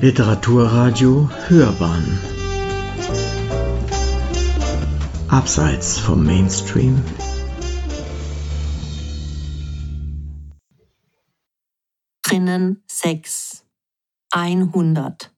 [0.00, 2.20] Literaturradio Hörbahn
[5.26, 7.02] Abseits vom Mainstream
[12.22, 13.66] Drinnen 6
[14.30, 15.34] 100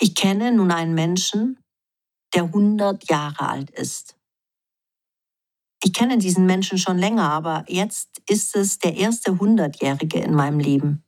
[0.00, 1.58] Ich kenne nun einen Menschen,
[2.32, 4.16] der 100 Jahre alt ist.
[5.82, 10.60] Ich kenne diesen Menschen schon länger, aber jetzt ist es der erste 100-Jährige in meinem
[10.60, 11.02] Leben.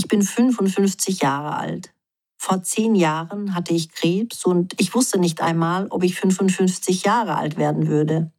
[0.00, 1.92] Ich bin 55 Jahre alt.
[2.38, 7.36] Vor zehn Jahren hatte ich Krebs und ich wusste nicht einmal, ob ich 55 Jahre
[7.36, 8.32] alt werden würde.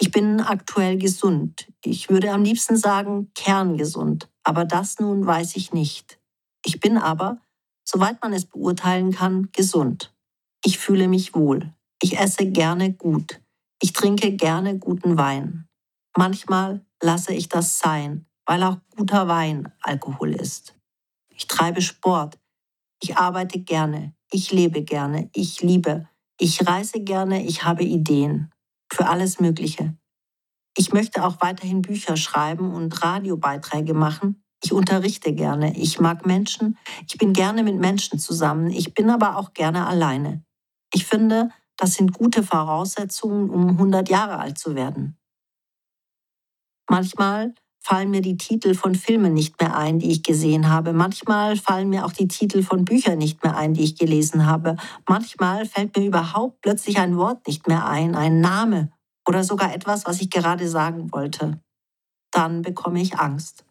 [0.00, 1.68] Ich bin aktuell gesund.
[1.84, 6.18] Ich würde am liebsten sagen kerngesund, aber das nun weiß ich nicht.
[6.64, 7.40] Ich bin aber,
[7.84, 10.12] soweit man es beurteilen kann, gesund.
[10.64, 11.72] Ich fühle mich wohl.
[12.02, 13.40] Ich esse gerne gut.
[13.80, 15.68] Ich trinke gerne guten Wein.
[16.16, 20.74] Manchmal lasse ich das sein, weil auch guter Wein Alkohol ist.
[21.30, 22.38] Ich treibe Sport.
[23.02, 24.14] Ich arbeite gerne.
[24.30, 25.30] Ich lebe gerne.
[25.34, 26.08] Ich liebe.
[26.38, 27.44] Ich reise gerne.
[27.44, 28.50] Ich habe Ideen.
[28.92, 29.96] Für alles Mögliche.
[30.76, 34.42] Ich möchte auch weiterhin Bücher schreiben und Radiobeiträge machen.
[34.64, 35.76] Ich unterrichte gerne.
[35.76, 36.78] Ich mag Menschen.
[37.08, 38.70] Ich bin gerne mit Menschen zusammen.
[38.70, 40.44] Ich bin aber auch gerne alleine.
[40.94, 45.18] Ich finde, das sind gute Voraussetzungen, um 100 Jahre alt zu werden.
[46.88, 50.92] Manchmal fallen mir die Titel von Filmen nicht mehr ein, die ich gesehen habe.
[50.92, 54.76] Manchmal fallen mir auch die Titel von Büchern nicht mehr ein, die ich gelesen habe.
[55.08, 58.92] Manchmal fällt mir überhaupt plötzlich ein Wort nicht mehr ein, ein Name
[59.28, 61.60] oder sogar etwas, was ich gerade sagen wollte.
[62.30, 63.64] Dann bekomme ich Angst.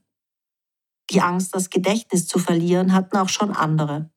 [1.09, 4.09] Die Angst, das Gedächtnis zu verlieren, hatten auch schon andere.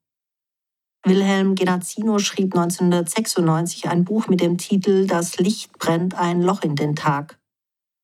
[1.05, 6.77] Wilhelm Genazzino schrieb 1996 ein Buch mit dem Titel Das Licht brennt ein Loch in
[6.77, 7.39] den Tag.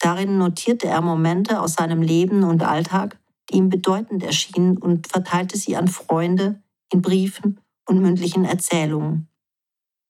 [0.00, 3.20] Darin notierte er Momente aus seinem Leben und Alltag,
[3.50, 9.28] die ihm bedeutend erschienen und verteilte sie an Freunde in Briefen und mündlichen Erzählungen.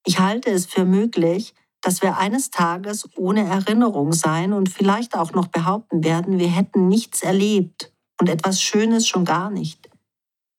[0.07, 5.33] Ich halte es für möglich, dass wir eines Tages ohne Erinnerung sein und vielleicht auch
[5.33, 9.91] noch behaupten werden, wir hätten nichts erlebt und etwas Schönes schon gar nicht.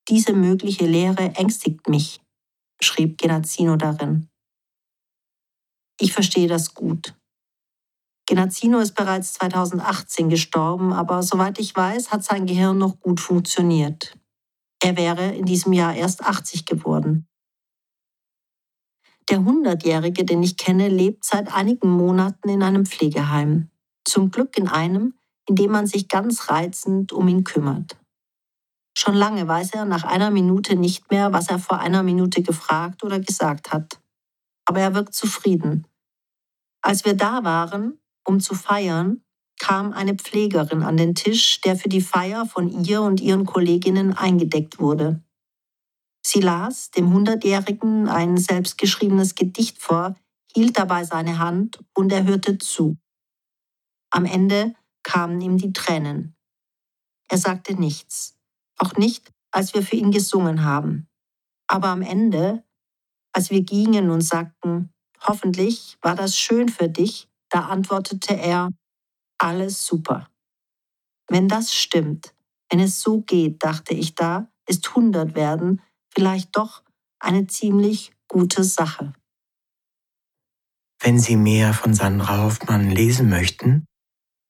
[0.09, 2.22] Diese mögliche Lehre ängstigt mich,
[2.81, 4.28] schrieb Genazzino darin.
[6.00, 7.13] Ich verstehe das gut.
[8.31, 14.18] Genazzino ist bereits 2018 gestorben, aber soweit ich weiß, hat sein Gehirn noch gut funktioniert.
[14.81, 17.28] Er wäre in diesem Jahr erst 80 geworden.
[19.30, 23.69] Der Hundertjährige, den ich kenne, lebt seit einigen Monaten in einem Pflegeheim.
[24.06, 25.13] Zum Glück in einem,
[25.50, 27.98] in dem man sich ganz reizend um ihn kümmert.
[28.98, 33.03] Schon lange weiß er nach einer Minute nicht mehr, was er vor einer Minute gefragt
[33.03, 34.00] oder gesagt hat.
[34.63, 35.86] Aber er wirkt zufrieden.
[36.81, 39.24] Als wir da waren, um zu feiern,
[39.59, 44.14] kam eine Pflegerin an den Tisch, der für die Feier von ihr und ihren Kolleginnen
[44.14, 45.24] eingedeckt wurde.
[46.26, 50.16] Sie las dem Hundertjährigen ein selbstgeschriebenes Gedicht vor,
[50.54, 52.98] hielt dabei seine Hand und er hörte zu.
[54.12, 56.36] Am Ende kamen ihm die Tränen.
[57.30, 58.38] Er sagte nichts,
[58.78, 61.08] auch nicht, als wir für ihn gesungen haben.
[61.68, 62.64] Aber am Ende,
[63.31, 68.69] als wir gingen und sagten, hoffentlich war das schön für dich, da antwortete er,
[69.38, 70.29] alles super.
[71.28, 72.34] Wenn das stimmt,
[72.69, 75.81] wenn es so geht, dachte ich da, ist 100 werden
[76.13, 76.84] vielleicht doch
[77.19, 79.13] eine ziemlich gute Sache.
[81.00, 83.85] Wenn Sie mehr von Sandra Hoffmann lesen möchten,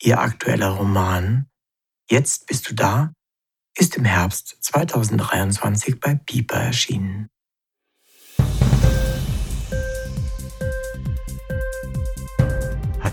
[0.02, 1.52] Ihr aktueller Roman
[2.10, 3.14] Jetzt bist du da
[3.78, 7.30] ist im Herbst 2023 bei Piper erschienen.